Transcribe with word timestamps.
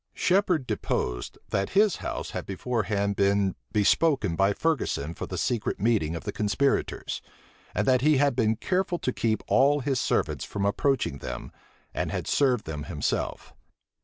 Shephard 0.15 0.65
deposed, 0.65 1.37
that 1.49 1.77
his 1.77 1.97
house 1.97 2.31
had 2.31 2.47
beforehand 2.47 3.15
been 3.15 3.53
bespoken 3.71 4.35
by 4.35 4.51
Ferguson 4.51 5.13
for 5.13 5.27
the 5.27 5.37
secret 5.37 5.79
meeting 5.79 6.15
of 6.15 6.23
the 6.23 6.31
conspirators, 6.31 7.21
and 7.75 7.87
that 7.87 8.01
he 8.01 8.17
had 8.17 8.35
been 8.35 8.55
careful 8.55 8.97
to 8.97 9.13
keep 9.13 9.43
all 9.47 9.81
his 9.81 9.99
servants 9.99 10.43
from 10.43 10.65
approaching 10.65 11.19
them, 11.19 11.51
and 11.93 12.09
had 12.11 12.25
served 12.25 12.65
them 12.65 12.85
himself. 12.85 13.53